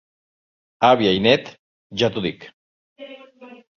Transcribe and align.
Àvia 0.87 1.11
i 1.17 1.21
net, 1.27 1.51
ja 2.03 2.09
t'ho 2.17 2.25
dic. 2.27 2.49